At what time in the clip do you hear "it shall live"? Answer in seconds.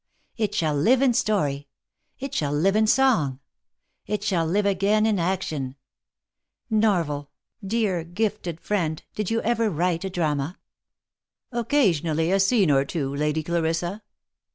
0.35-0.99, 2.19-2.75, 4.07-4.65